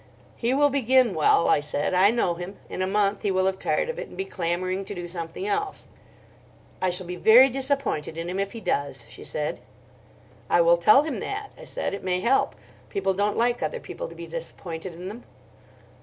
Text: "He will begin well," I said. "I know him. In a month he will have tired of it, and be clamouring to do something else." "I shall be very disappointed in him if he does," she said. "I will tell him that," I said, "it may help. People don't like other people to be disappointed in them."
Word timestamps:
"He 0.35 0.51
will 0.55 0.71
begin 0.71 1.13
well," 1.13 1.47
I 1.47 1.59
said. 1.59 1.93
"I 1.93 2.09
know 2.09 2.33
him. 2.33 2.57
In 2.71 2.81
a 2.81 2.87
month 2.87 3.21
he 3.21 3.29
will 3.29 3.45
have 3.45 3.59
tired 3.59 3.87
of 3.87 3.99
it, 3.99 4.07
and 4.07 4.17
be 4.17 4.25
clamouring 4.25 4.83
to 4.85 4.95
do 4.95 5.07
something 5.07 5.45
else." 5.45 5.87
"I 6.81 6.89
shall 6.89 7.05
be 7.05 7.17
very 7.17 7.51
disappointed 7.51 8.17
in 8.17 8.27
him 8.27 8.39
if 8.39 8.53
he 8.53 8.61
does," 8.61 9.05
she 9.09 9.23
said. 9.23 9.59
"I 10.49 10.59
will 10.59 10.77
tell 10.77 11.03
him 11.03 11.19
that," 11.19 11.51
I 11.55 11.65
said, 11.65 11.93
"it 11.93 12.03
may 12.03 12.19
help. 12.19 12.55
People 12.89 13.13
don't 13.13 13.37
like 13.37 13.61
other 13.61 13.79
people 13.79 14.07
to 14.07 14.15
be 14.15 14.25
disappointed 14.25 14.95
in 14.95 15.07
them." 15.07 15.23